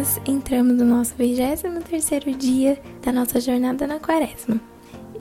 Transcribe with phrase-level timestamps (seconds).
[0.00, 4.60] nós entramos no nosso 23º dia da nossa jornada na quaresma.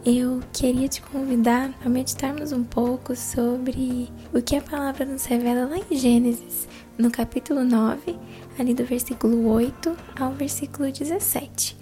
[0.05, 5.69] Eu queria te convidar a meditarmos um pouco sobre o que a palavra nos revela
[5.69, 6.67] lá em Gênesis,
[6.97, 8.17] no capítulo 9,
[8.57, 11.77] ali do versículo 8 ao versículo 17,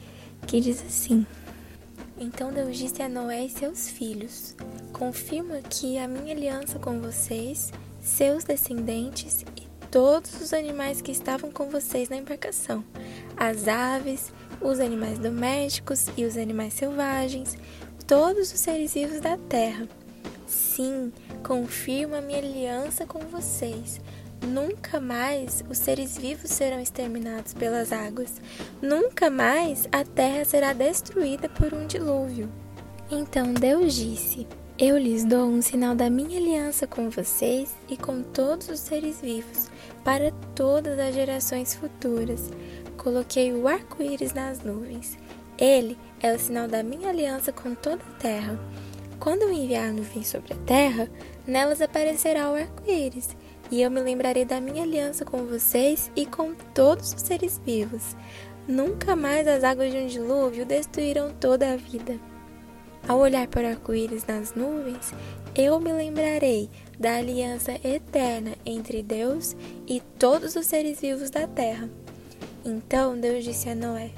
[0.46, 1.26] que diz assim:
[2.20, 4.56] Então Deus disse a Noé e seus filhos:
[4.94, 9.57] Confirmo aqui a minha aliança com vocês, seus descendentes e
[9.92, 12.84] todos os animais que estavam com vocês na embarcação,
[13.36, 17.58] as aves, os animais domésticos e os animais selvagens,
[18.06, 19.88] todos os seres vivos da terra.
[20.46, 21.12] Sim,
[21.44, 24.00] confirmo a minha aliança com vocês.
[24.42, 28.40] Nunca mais os seres vivos serão exterminados pelas águas.
[28.82, 32.50] Nunca mais a terra será destruída por um dilúvio.
[33.10, 34.48] Então Deus disse:
[34.80, 39.20] eu lhes dou um sinal da minha aliança com vocês e com todos os seres
[39.20, 39.72] vivos,
[40.04, 42.52] para todas as gerações futuras.
[42.98, 45.18] Coloquei o arco-íris nas nuvens.
[45.58, 48.60] Ele é o sinal da minha aliança com toda a terra.
[49.20, 51.10] Quando eu enviar nuvens sobre a terra,
[51.46, 53.36] nelas aparecerá o arco-íris,
[53.72, 58.16] e eu me lembrarei da minha aliança com vocês e com todos os seres vivos.
[58.68, 62.20] Nunca mais as águas de um dilúvio destruirão toda a vida.
[63.08, 65.14] Ao olhar para o arco-íris nas nuvens,
[65.56, 66.70] eu me lembrarei
[67.00, 69.56] da aliança eterna entre Deus
[69.88, 71.90] e todos os seres vivos da terra.
[72.66, 74.12] Então Deus disse a Noé: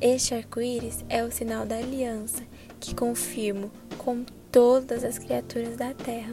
[0.00, 2.44] Este arco-íris é o sinal da aliança
[2.78, 6.32] que confirmo com todas as criaturas da terra.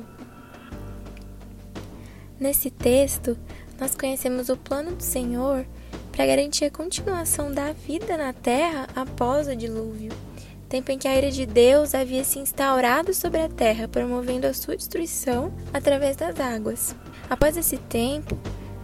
[2.39, 3.35] Nesse texto,
[3.79, 5.65] nós conhecemos o plano do Senhor
[6.11, 10.26] para garantir a continuação da vida na terra após o dilúvio
[10.67, 14.53] tempo em que a ira de Deus havia se instaurado sobre a terra, promovendo a
[14.53, 16.95] sua destruição através das águas.
[17.29, 18.37] Após esse tempo,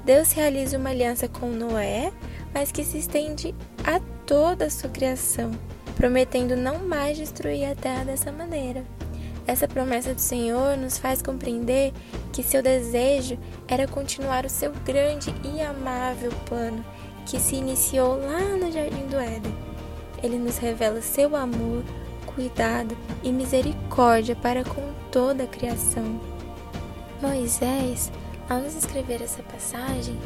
[0.05, 2.11] Deus realiza uma aliança com Noé,
[2.53, 5.51] mas que se estende a toda a sua criação,
[5.95, 8.83] prometendo não mais destruir a terra dessa maneira.
[9.45, 11.91] Essa promessa do Senhor nos faz compreender
[12.31, 16.83] que seu desejo era continuar o seu grande e amável plano
[17.25, 19.72] que se iniciou lá no Jardim do Éden
[20.23, 21.83] ele nos revela seu amor,
[22.25, 26.19] cuidado e misericórdia para com toda a criação.
[27.21, 28.11] Moisés,
[28.49, 30.17] ao nos escrever essa passagem,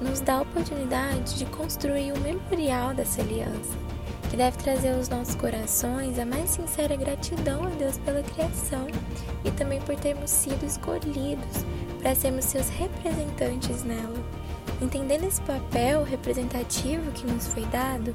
[0.00, 3.76] nos dá a oportunidade de construir um memorial dessa aliança,
[4.30, 8.86] que deve trazer aos nossos corações a mais sincera gratidão a Deus pela criação
[9.44, 11.64] e também por termos sido escolhidos
[12.00, 14.18] para sermos seus representantes nela.
[14.80, 18.14] Entendendo esse papel representativo que nos foi dado,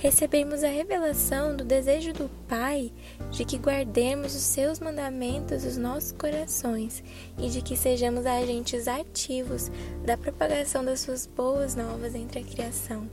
[0.00, 2.90] recebemos a revelação do desejo do Pai
[3.30, 7.04] de que guardemos os seus mandamentos nos nossos corações
[7.36, 9.70] e de que sejamos agentes ativos
[10.06, 13.06] da propagação das suas boas novas entre a criação.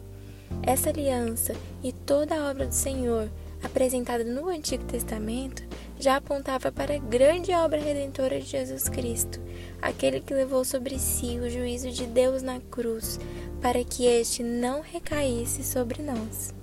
[0.63, 1.53] Essa aliança
[1.83, 3.29] e toda a obra do Senhor
[3.61, 5.63] apresentada no Antigo Testamento
[5.99, 9.41] já apontava para a grande obra redentora de Jesus Cristo,
[9.81, 13.19] aquele que levou sobre si o juízo de Deus na cruz,
[13.61, 16.55] para que este não recaísse sobre nós.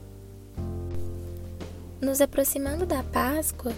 [2.05, 3.73] Nos aproximando da Páscoa,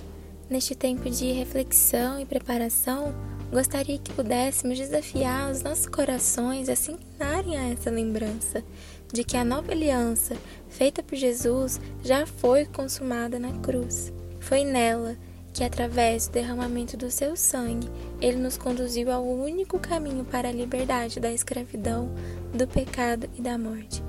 [0.51, 3.15] neste tempo de reflexão e preparação,
[3.53, 8.65] gostaria que pudéssemos desafiar os nossos corações a se inclinarem a essa lembrança
[9.13, 10.37] de que a nova aliança
[10.69, 14.13] feita por Jesus já foi consumada na cruz.
[14.41, 15.17] Foi nela
[15.53, 17.89] que, através do derramamento do seu sangue,
[18.21, 22.11] ele nos conduziu ao único caminho para a liberdade da escravidão,
[22.53, 24.06] do pecado e da morte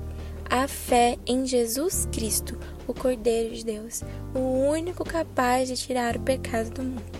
[0.50, 4.02] a fé em Jesus Cristo, o Cordeiro de Deus,
[4.34, 4.38] o
[4.70, 7.18] único capaz de tirar o pecado do mundo.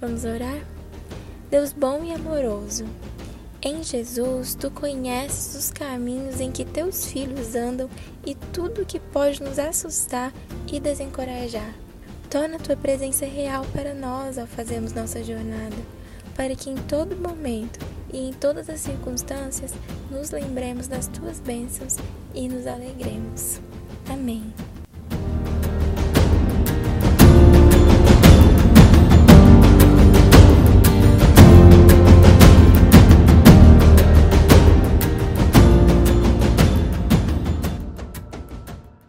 [0.00, 0.60] Vamos orar?
[1.50, 2.84] Deus bom e amoroso,
[3.62, 7.88] em Jesus tu conheces os caminhos em que teus filhos andam
[8.24, 10.32] e tudo que pode nos assustar
[10.70, 11.74] e desencorajar.
[12.30, 15.74] Torna tua presença real para nós ao fazermos nossa jornada,
[16.36, 17.78] para que em todo momento
[18.12, 19.72] e em todas as circunstâncias
[20.10, 21.96] nos lembremos das tuas bênçãos
[22.34, 23.60] e nos alegremos.
[24.08, 24.52] Amém.